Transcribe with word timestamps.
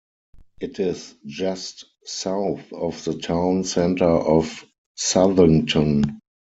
It 0.59 0.79
is 0.79 1.13
just 1.27 1.85
south 2.05 2.73
of 2.73 3.03
the 3.05 3.19
town 3.19 3.63
center 3.65 4.07
of 4.09 4.65
Southington. 4.97 6.17